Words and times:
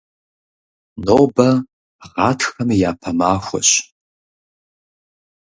Нобэ 1.05 1.49
гъатхэм 2.13 2.69
и 2.75 2.77
япэ 2.89 3.11
махуэщ. 3.17 3.69